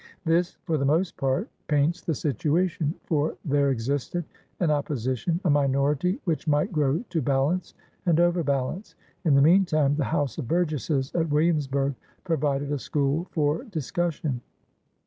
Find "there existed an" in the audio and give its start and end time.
3.45-4.71